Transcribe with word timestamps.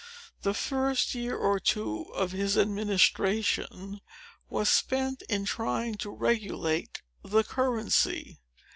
The 0.41 0.55
first 0.55 1.13
year 1.13 1.35
or 1.37 1.59
two 1.59 2.05
of 2.15 2.31
his 2.31 2.57
administration 2.57 4.01
was 4.49 4.67
spent 4.67 5.21
in 5.29 5.45
trying 5.45 5.93
to 5.97 6.09
regulate 6.09 7.03
the 7.21 7.43
currency. 7.43 8.39